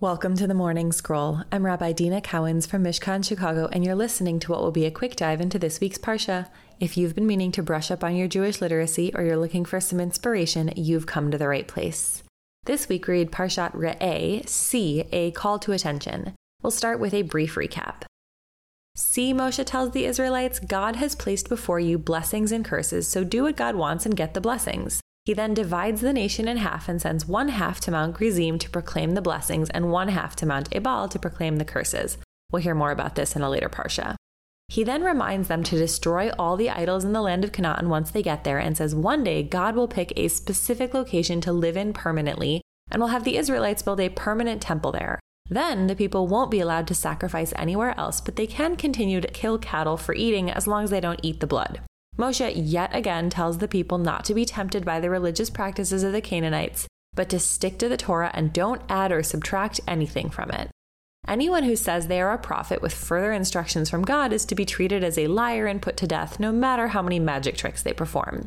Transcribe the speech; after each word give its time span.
Welcome 0.00 0.36
to 0.38 0.48
the 0.48 0.54
Morning 0.54 0.90
Scroll. 0.90 1.42
I'm 1.52 1.64
Rabbi 1.64 1.92
Deena 1.92 2.20
Cowans 2.20 2.66
from 2.66 2.82
Mishkan, 2.82 3.24
Chicago, 3.24 3.68
and 3.70 3.84
you're 3.84 3.94
listening 3.94 4.40
to 4.40 4.50
what 4.50 4.60
will 4.60 4.72
be 4.72 4.86
a 4.86 4.90
quick 4.90 5.14
dive 5.14 5.40
into 5.40 5.56
this 5.56 5.80
week's 5.80 5.98
Parsha. 5.98 6.48
If 6.80 6.96
you've 6.96 7.14
been 7.14 7.28
meaning 7.28 7.52
to 7.52 7.62
brush 7.62 7.92
up 7.92 8.02
on 8.02 8.16
your 8.16 8.26
Jewish 8.26 8.60
literacy 8.60 9.12
or 9.14 9.22
you're 9.22 9.36
looking 9.36 9.64
for 9.64 9.80
some 9.80 10.00
inspiration, 10.00 10.72
you've 10.74 11.06
come 11.06 11.30
to 11.30 11.38
the 11.38 11.46
right 11.46 11.68
place. 11.68 12.24
This 12.64 12.88
week, 12.88 13.06
read 13.06 13.30
Parshat 13.30 13.72
Re'eh, 13.72 14.46
see 14.48 15.04
a 15.12 15.30
call 15.30 15.60
to 15.60 15.70
attention. 15.70 16.34
We'll 16.60 16.72
start 16.72 16.98
with 16.98 17.14
a 17.14 17.22
brief 17.22 17.54
recap. 17.54 18.02
See, 18.96 19.32
Moshe 19.32 19.64
tells 19.64 19.92
the 19.92 20.06
Israelites, 20.06 20.58
God 20.58 20.96
has 20.96 21.14
placed 21.14 21.48
before 21.48 21.78
you 21.78 21.98
blessings 21.98 22.50
and 22.50 22.64
curses, 22.64 23.06
so 23.06 23.22
do 23.22 23.44
what 23.44 23.56
God 23.56 23.76
wants 23.76 24.04
and 24.04 24.16
get 24.16 24.34
the 24.34 24.40
blessings. 24.40 25.00
He 25.24 25.32
then 25.32 25.54
divides 25.54 26.02
the 26.02 26.12
nation 26.12 26.48
in 26.48 26.58
half 26.58 26.86
and 26.86 27.00
sends 27.00 27.26
one 27.26 27.48
half 27.48 27.80
to 27.80 27.90
Mount 27.90 28.18
Gerizim 28.18 28.58
to 28.58 28.68
proclaim 28.68 29.12
the 29.12 29.22
blessings 29.22 29.70
and 29.70 29.90
one 29.90 30.08
half 30.08 30.36
to 30.36 30.46
Mount 30.46 30.68
Ebal 30.70 31.08
to 31.08 31.18
proclaim 31.18 31.56
the 31.56 31.64
curses. 31.64 32.18
We'll 32.52 32.62
hear 32.62 32.74
more 32.74 32.90
about 32.90 33.14
this 33.14 33.34
in 33.34 33.40
a 33.40 33.48
later 33.48 33.70
parsha. 33.70 34.16
He 34.68 34.84
then 34.84 35.02
reminds 35.02 35.48
them 35.48 35.62
to 35.64 35.78
destroy 35.78 36.30
all 36.38 36.56
the 36.56 36.68
idols 36.68 37.04
in 37.04 37.14
the 37.14 37.22
land 37.22 37.42
of 37.42 37.52
Canaan 37.52 37.88
once 37.88 38.10
they 38.10 38.22
get 38.22 38.44
there 38.44 38.58
and 38.58 38.76
says 38.76 38.94
one 38.94 39.24
day 39.24 39.42
God 39.42 39.76
will 39.76 39.88
pick 39.88 40.12
a 40.16 40.28
specific 40.28 40.92
location 40.92 41.40
to 41.40 41.52
live 41.52 41.76
in 41.76 41.94
permanently 41.94 42.60
and 42.90 43.00
will 43.00 43.08
have 43.08 43.24
the 43.24 43.38
Israelites 43.38 43.82
build 43.82 44.00
a 44.00 44.10
permanent 44.10 44.60
temple 44.60 44.92
there. 44.92 45.20
Then 45.48 45.86
the 45.86 45.96
people 45.96 46.26
won't 46.26 46.50
be 46.50 46.60
allowed 46.60 46.86
to 46.88 46.94
sacrifice 46.94 47.52
anywhere 47.56 47.98
else, 47.98 48.20
but 48.20 48.36
they 48.36 48.46
can 48.46 48.76
continue 48.76 49.20
to 49.20 49.28
kill 49.28 49.58
cattle 49.58 49.96
for 49.96 50.14
eating 50.14 50.50
as 50.50 50.66
long 50.66 50.84
as 50.84 50.90
they 50.90 51.00
don't 51.00 51.20
eat 51.22 51.40
the 51.40 51.46
blood. 51.46 51.80
Moshe 52.16 52.52
yet 52.54 52.94
again 52.94 53.28
tells 53.28 53.58
the 53.58 53.68
people 53.68 53.98
not 53.98 54.24
to 54.24 54.34
be 54.34 54.44
tempted 54.44 54.84
by 54.84 55.00
the 55.00 55.10
religious 55.10 55.50
practices 55.50 56.04
of 56.04 56.12
the 56.12 56.20
Canaanites, 56.20 56.86
but 57.14 57.28
to 57.28 57.40
stick 57.40 57.78
to 57.78 57.88
the 57.88 57.96
Torah 57.96 58.30
and 58.34 58.52
don't 58.52 58.82
add 58.88 59.10
or 59.10 59.22
subtract 59.22 59.80
anything 59.88 60.30
from 60.30 60.50
it. 60.50 60.70
Anyone 61.26 61.64
who 61.64 61.74
says 61.74 62.06
they 62.06 62.20
are 62.20 62.32
a 62.32 62.38
prophet 62.38 62.82
with 62.82 62.94
further 62.94 63.32
instructions 63.32 63.88
from 63.88 64.02
God 64.02 64.32
is 64.32 64.44
to 64.46 64.54
be 64.54 64.64
treated 64.64 65.02
as 65.02 65.18
a 65.18 65.26
liar 65.26 65.66
and 65.66 65.82
put 65.82 65.96
to 65.96 66.06
death, 66.06 66.38
no 66.38 66.52
matter 66.52 66.88
how 66.88 67.02
many 67.02 67.18
magic 67.18 67.56
tricks 67.56 67.82
they 67.82 67.94
perform. 67.94 68.44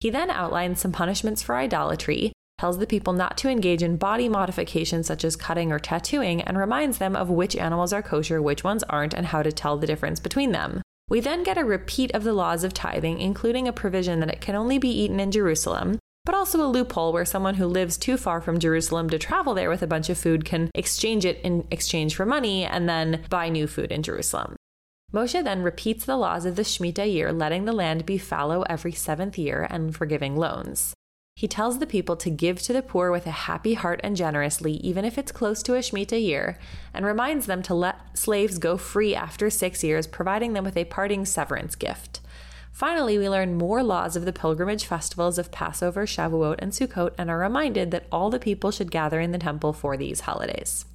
He 0.00 0.10
then 0.10 0.30
outlines 0.30 0.80
some 0.80 0.92
punishments 0.92 1.40
for 1.40 1.56
idolatry, 1.56 2.32
tells 2.58 2.78
the 2.78 2.86
people 2.86 3.12
not 3.12 3.38
to 3.38 3.48
engage 3.48 3.82
in 3.82 3.96
body 3.96 4.28
modifications 4.28 5.06
such 5.06 5.24
as 5.24 5.36
cutting 5.36 5.72
or 5.72 5.78
tattooing, 5.78 6.42
and 6.42 6.58
reminds 6.58 6.98
them 6.98 7.14
of 7.14 7.30
which 7.30 7.56
animals 7.56 7.92
are 7.92 8.02
kosher, 8.02 8.42
which 8.42 8.64
ones 8.64 8.82
aren't, 8.84 9.14
and 9.14 9.26
how 9.26 9.42
to 9.42 9.52
tell 9.52 9.78
the 9.78 9.86
difference 9.86 10.20
between 10.20 10.52
them. 10.52 10.82
We 11.08 11.20
then 11.20 11.44
get 11.44 11.56
a 11.56 11.64
repeat 11.64 12.10
of 12.14 12.24
the 12.24 12.32
laws 12.32 12.64
of 12.64 12.74
tithing, 12.74 13.20
including 13.20 13.68
a 13.68 13.72
provision 13.72 14.18
that 14.20 14.30
it 14.30 14.40
can 14.40 14.56
only 14.56 14.78
be 14.78 14.88
eaten 14.88 15.20
in 15.20 15.30
Jerusalem, 15.30 16.00
but 16.24 16.34
also 16.34 16.60
a 16.60 16.66
loophole 16.66 17.12
where 17.12 17.24
someone 17.24 17.54
who 17.54 17.66
lives 17.66 17.96
too 17.96 18.16
far 18.16 18.40
from 18.40 18.58
Jerusalem 18.58 19.08
to 19.10 19.18
travel 19.18 19.54
there 19.54 19.70
with 19.70 19.82
a 19.82 19.86
bunch 19.86 20.10
of 20.10 20.18
food 20.18 20.44
can 20.44 20.68
exchange 20.74 21.24
it 21.24 21.40
in 21.42 21.64
exchange 21.70 22.16
for 22.16 22.26
money 22.26 22.64
and 22.64 22.88
then 22.88 23.24
buy 23.30 23.48
new 23.48 23.68
food 23.68 23.92
in 23.92 24.02
Jerusalem. 24.02 24.56
Moshe 25.12 25.44
then 25.44 25.62
repeats 25.62 26.04
the 26.04 26.16
laws 26.16 26.44
of 26.44 26.56
the 26.56 26.62
Shemitah 26.62 27.10
year, 27.10 27.32
letting 27.32 27.64
the 27.64 27.72
land 27.72 28.04
be 28.04 28.18
fallow 28.18 28.62
every 28.62 28.90
seventh 28.90 29.38
year 29.38 29.68
and 29.70 29.94
forgiving 29.94 30.36
loans. 30.36 30.92
He 31.36 31.46
tells 31.46 31.78
the 31.78 31.86
people 31.86 32.16
to 32.16 32.30
give 32.30 32.62
to 32.62 32.72
the 32.72 32.80
poor 32.80 33.10
with 33.10 33.26
a 33.26 33.30
happy 33.30 33.74
heart 33.74 34.00
and 34.02 34.16
generously, 34.16 34.78
even 34.78 35.04
if 35.04 35.18
it's 35.18 35.30
close 35.30 35.62
to 35.64 35.74
a 35.74 35.80
Shemitah 35.80 36.22
year, 36.22 36.58
and 36.94 37.04
reminds 37.04 37.44
them 37.44 37.62
to 37.64 37.74
let 37.74 38.16
slaves 38.16 38.56
go 38.56 38.78
free 38.78 39.14
after 39.14 39.50
six 39.50 39.84
years, 39.84 40.06
providing 40.06 40.54
them 40.54 40.64
with 40.64 40.78
a 40.78 40.86
parting 40.86 41.26
severance 41.26 41.76
gift. 41.76 42.20
Finally, 42.72 43.18
we 43.18 43.28
learn 43.28 43.58
more 43.58 43.82
laws 43.82 44.16
of 44.16 44.24
the 44.24 44.32
pilgrimage 44.32 44.86
festivals 44.86 45.38
of 45.38 45.52
Passover, 45.52 46.06
Shavuot, 46.06 46.56
and 46.58 46.72
Sukkot, 46.72 47.12
and 47.18 47.28
are 47.28 47.38
reminded 47.38 47.90
that 47.90 48.06
all 48.10 48.30
the 48.30 48.38
people 48.38 48.70
should 48.70 48.90
gather 48.90 49.20
in 49.20 49.32
the 49.32 49.38
temple 49.38 49.74
for 49.74 49.98
these 49.98 50.20
holidays. 50.20 50.86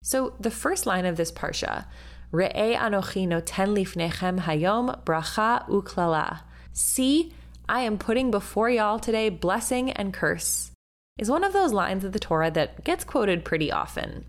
So, 0.00 0.34
the 0.38 0.52
first 0.52 0.86
line 0.86 1.06
of 1.06 1.16
this 1.16 1.32
parsha, 1.32 1.86
Re'e 2.32 2.76
anochi 2.76 3.26
noten 3.26 3.74
lifnechem 3.74 4.42
hayom 4.42 5.02
bracha 5.04 5.68
uklala. 5.68 6.42
See, 6.72 7.32
I 7.68 7.80
am 7.80 7.98
putting 7.98 8.30
before 8.30 8.70
y'all 8.70 9.00
today 9.00 9.28
blessing 9.28 9.90
and 9.90 10.14
curse, 10.14 10.70
is 11.18 11.28
one 11.28 11.42
of 11.42 11.52
those 11.52 11.72
lines 11.72 12.04
of 12.04 12.12
the 12.12 12.20
Torah 12.20 12.50
that 12.52 12.84
gets 12.84 13.02
quoted 13.02 13.44
pretty 13.44 13.72
often. 13.72 14.26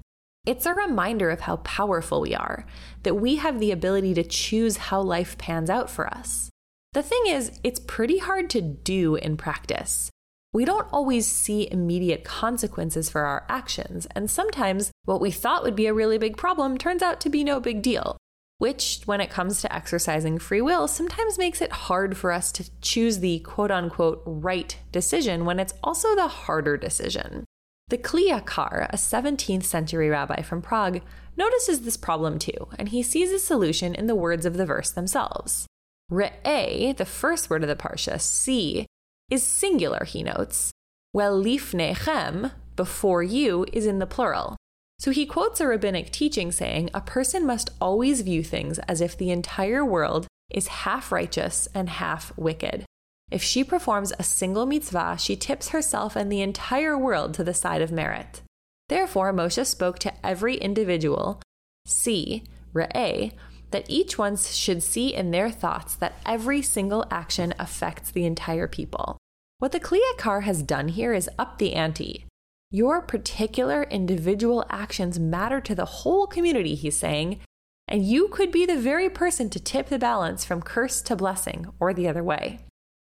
It's 0.47 0.65
a 0.65 0.73
reminder 0.73 1.29
of 1.29 1.41
how 1.41 1.57
powerful 1.57 2.21
we 2.21 2.33
are, 2.33 2.65
that 3.03 3.15
we 3.15 3.35
have 3.35 3.59
the 3.59 3.69
ability 3.69 4.15
to 4.15 4.23
choose 4.23 4.77
how 4.77 5.01
life 5.01 5.37
pans 5.37 5.69
out 5.69 5.87
for 5.87 6.07
us. 6.07 6.49
The 6.93 7.03
thing 7.03 7.25
is, 7.27 7.59
it's 7.63 7.79
pretty 7.79 8.17
hard 8.17 8.49
to 8.51 8.61
do 8.61 9.15
in 9.15 9.37
practice. 9.37 10.09
We 10.51 10.65
don't 10.65 10.91
always 10.91 11.27
see 11.27 11.69
immediate 11.69 12.23
consequences 12.23 13.07
for 13.07 13.21
our 13.21 13.45
actions, 13.49 14.07
and 14.15 14.31
sometimes 14.31 14.89
what 15.05 15.21
we 15.21 15.29
thought 15.29 15.61
would 15.61 15.75
be 15.75 15.85
a 15.85 15.93
really 15.93 16.17
big 16.17 16.37
problem 16.37 16.75
turns 16.75 17.03
out 17.03 17.21
to 17.21 17.29
be 17.29 17.43
no 17.43 17.59
big 17.59 17.83
deal 17.83 18.17
which, 18.57 19.01
when 19.05 19.21
it 19.21 19.29
comes 19.29 19.61
to 19.61 19.73
exercising 19.73 20.39
free 20.39 20.61
will, 20.61 20.87
sometimes 20.87 21.37
makes 21.37 21.61
it 21.61 21.71
hard 21.71 22.17
for 22.17 22.31
us 22.31 22.51
to 22.53 22.69
choose 22.81 23.19
the 23.19 23.39
quote 23.39 23.71
unquote 23.71 24.23
right 24.25 24.77
decision 24.91 25.45
when 25.45 25.59
it's 25.59 25.73
also 25.83 26.15
the 26.15 26.27
harder 26.27 26.77
decision. 26.77 27.45
The 27.89 27.97
Kli 27.97 28.29
Yakar, 28.29 28.89
a 28.89 28.97
17th 28.97 29.63
century 29.63 30.09
rabbi 30.09 30.41
from 30.41 30.61
Prague, 30.61 31.01
notices 31.37 31.81
this 31.81 31.95
problem 31.95 32.37
too, 32.37 32.67
and 32.77 32.89
he 32.89 33.01
sees 33.01 33.31
a 33.31 33.39
solution 33.39 33.95
in 33.95 34.07
the 34.07 34.15
words 34.15 34.45
of 34.45 34.57
the 34.57 34.65
verse 34.65 34.91
themselves. 34.91 35.67
Re'eh, 36.11 36.97
the 36.97 37.05
first 37.05 37.49
word 37.49 37.63
of 37.63 37.69
the 37.69 37.77
parsha, 37.77 38.19
see, 38.19 38.87
is 39.29 39.43
singular, 39.43 40.03
he 40.03 40.21
notes, 40.21 40.71
while 41.13 41.41
lifnechem, 41.41 42.51
before 42.75 43.23
you, 43.23 43.65
is 43.71 43.85
in 43.85 43.99
the 43.99 44.05
plural. 44.05 44.56
So 44.99 45.11
he 45.11 45.25
quotes 45.25 45.61
a 45.61 45.67
rabbinic 45.67 46.11
teaching 46.11 46.51
saying 46.51 46.89
a 46.93 47.01
person 47.01 47.45
must 47.45 47.69
always 47.79 48.21
view 48.21 48.43
things 48.43 48.79
as 48.79 48.99
if 48.99 49.17
the 49.17 49.29
entire 49.29 49.85
world 49.85 50.27
is 50.49 50.67
half 50.67 51.11
righteous 51.11 51.67
and 51.73 51.89
half 51.89 52.35
wicked. 52.37 52.85
If 53.29 53.43
she 53.43 53.63
performs 53.63 54.13
a 54.17 54.23
single 54.23 54.65
mitzvah, 54.65 55.17
she 55.19 55.35
tips 55.35 55.69
herself 55.69 56.15
and 56.15 56.31
the 56.31 56.41
entire 56.41 56.97
world 56.97 57.33
to 57.35 57.43
the 57.43 57.53
side 57.53 57.81
of 57.81 57.91
merit. 57.91 58.41
Therefore, 58.89 59.33
Moshe 59.33 59.65
spoke 59.65 59.99
to 59.99 60.25
every 60.25 60.55
individual, 60.55 61.41
see, 61.85 62.43
re'eh, 62.73 63.33
that 63.71 63.89
each 63.89 64.17
one 64.17 64.37
should 64.37 64.81
see 64.81 65.13
in 65.13 65.31
their 65.31 65.51
thoughts 65.51 65.95
that 65.95 66.15
every 66.25 66.61
single 66.61 67.05
action 67.11 67.53
affects 67.59 68.11
the 68.11 68.25
entire 68.25 68.67
people. 68.67 69.17
What 69.59 69.73
the 69.73 69.79
Kli 69.79 69.99
Yakar 70.13 70.43
has 70.43 70.63
done 70.63 70.87
here 70.87 71.13
is 71.13 71.29
up 71.37 71.57
the 71.57 71.73
ante. 71.73 72.26
Your 72.69 73.01
particular 73.01 73.83
individual 73.83 74.65
actions 74.69 75.17
matter 75.19 75.61
to 75.61 75.73
the 75.73 75.85
whole 75.85 76.27
community, 76.27 76.75
he's 76.75 76.97
saying, 76.97 77.39
and 77.87 78.05
you 78.05 78.27
could 78.27 78.51
be 78.51 78.65
the 78.65 78.77
very 78.77 79.09
person 79.09 79.49
to 79.51 79.59
tip 79.59 79.87
the 79.87 79.97
balance 79.97 80.43
from 80.43 80.61
curse 80.61 81.01
to 81.03 81.15
blessing 81.15 81.67
or 81.79 81.93
the 81.93 82.09
other 82.09 82.23
way. 82.23 82.59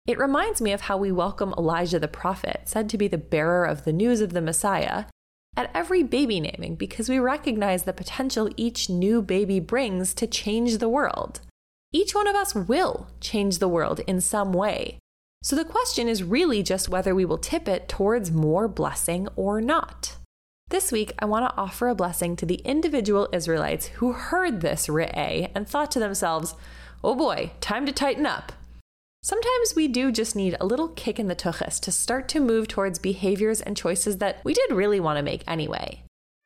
It 0.08 0.18
reminds 0.18 0.62
me 0.62 0.72
of 0.72 0.82
how 0.82 0.98
we 0.98 1.12
welcome 1.12 1.54
Elijah 1.56 2.00
the 2.00 2.08
prophet, 2.08 2.62
said 2.66 2.90
to 2.90 2.98
be 2.98 3.08
the 3.08 3.20
bearer 3.20 3.64
of 3.66 3.86
the 3.86 3.94
news 3.94 4.20
of 4.20 4.34
the 4.34 4.42
Messiah, 4.42 5.06
at 5.56 5.70
every 5.76 6.02
baby 6.02 6.40
naming 6.40 6.76
because 6.76 7.08
we 7.08 7.20
recognize 7.20 7.84
the 7.84 7.94
potential 7.94 8.50
each 8.58 8.90
new 8.90 9.22
baby 9.22 9.60
brings 9.60 10.16
to 10.16 10.26
change 10.26 10.80
the 10.80 10.90
world. 10.90 11.42
Each 11.94 12.16
one 12.16 12.28
of 12.28 12.36
us 12.36 12.56
will 12.56 13.08
change 13.20 13.60
the 13.60 13.68
world 13.68 14.00
in 14.08 14.22
some 14.22 14.54
way. 14.54 14.98
So 15.44 15.56
the 15.56 15.66
question 15.66 16.08
is 16.08 16.24
really 16.24 16.62
just 16.62 16.88
whether 16.88 17.16
we 17.16 17.26
will 17.26 17.40
tip 17.40 17.68
it 17.68 17.90
towards 17.90 18.32
more 18.32 18.68
blessing 18.68 19.28
or 19.36 19.60
not. 19.60 20.18
This 20.70 20.92
week, 20.92 21.14
I 21.18 21.26
want 21.26 21.50
to 21.50 21.60
offer 21.60 21.90
a 21.90 21.96
blessing 21.96 22.36
to 22.38 22.46
the 22.46 22.62
individual 22.64 23.28
Israelites 23.34 23.88
who 23.88 24.14
heard 24.14 24.62
this 24.62 24.88
re'eh 24.88 25.50
and 25.56 25.68
thought 25.68 25.90
to 25.92 26.00
themselves, 26.00 26.54
oh 27.04 27.16
boy, 27.16 27.52
time 27.60 27.88
to 27.88 27.92
tighten 27.92 28.28
up. 28.28 28.54
Sometimes 29.24 29.76
we 29.76 29.88
do 29.88 30.12
just 30.12 30.36
need 30.36 30.56
a 30.60 30.66
little 30.66 30.90
kick 30.90 31.20
in 31.20 31.28
the 31.28 31.36
tuchus 31.36 31.80
to 31.82 31.92
start 31.92 32.28
to 32.30 32.40
move 32.40 32.68
towards 32.68 33.00
behaviors 33.00 33.62
and 33.62 33.76
choices 33.76 34.20
that 34.20 34.42
we 34.44 34.54
did 34.54 34.72
really 34.72 35.00
want 35.00 35.18
to 35.18 35.24
make 35.24 35.44
anyway. 35.48 36.04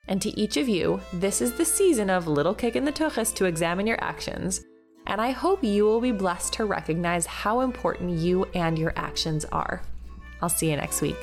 And 0.08 0.22
to 0.22 0.40
each 0.40 0.56
of 0.56 0.70
you, 0.70 1.02
this 1.12 1.42
is 1.42 1.54
the 1.54 1.66
season 1.66 2.10
of 2.10 2.28
little 2.28 2.56
kick 2.56 2.76
in 2.76 2.86
the 2.86 2.92
tuchus 2.92 3.34
to 3.36 3.46
examine 3.46 3.88
your 3.88 4.02
actions 4.02 4.62
and 5.08 5.22
I 5.22 5.32
hope 5.32 5.64
you 5.64 5.86
will 5.86 6.02
be 6.02 6.12
blessed 6.12 6.54
to 6.54 6.66
recognize 6.66 7.26
how 7.26 7.62
important 7.62 8.18
you 8.20 8.46
and 8.54 8.78
your 8.78 8.94
actions 8.96 9.46
are. 9.46 9.82
I'll 10.42 10.50
see 10.50 10.70
you 10.70 10.76
next 10.76 11.02
week. 11.02 11.18